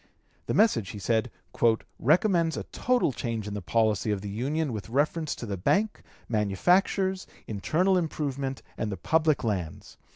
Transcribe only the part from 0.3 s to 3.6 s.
The message, he said, "recommends a total change in